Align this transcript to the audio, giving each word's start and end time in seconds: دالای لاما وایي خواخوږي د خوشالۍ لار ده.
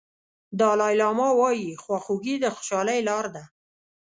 دالای 0.59 0.93
لاما 1.01 1.29
وایي 1.39 1.69
خواخوږي 1.83 2.35
د 2.39 2.45
خوشالۍ 2.55 2.99
لار 3.07 3.25
ده. 3.35 3.43